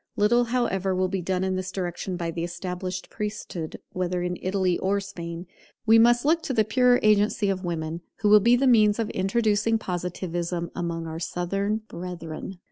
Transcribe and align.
Little, 0.15 0.45
however, 0.45 0.95
will 0.95 1.09
be 1.09 1.21
done 1.21 1.43
in 1.43 1.55
this 1.55 1.71
direction 1.71 2.17
by 2.17 2.31
the 2.31 2.43
established 2.43 3.11
priesthood, 3.11 3.79
whether 3.93 4.23
in 4.23 4.35
Italy 4.41 4.79
or 4.79 4.99
Spain. 4.99 5.45
We 5.85 5.99
must 5.99 6.25
look 6.25 6.41
to 6.41 6.53
the 6.55 6.65
purer 6.65 6.99
agency 7.03 7.51
of 7.51 7.63
women, 7.63 8.01
who 8.21 8.29
will 8.29 8.39
be 8.39 8.55
the 8.55 8.65
means 8.65 8.97
of 8.97 9.11
introducing 9.11 9.77
Positivism 9.77 10.71
among 10.75 11.05
our 11.05 11.19
Southern 11.19 11.81
brethren. 11.87 12.57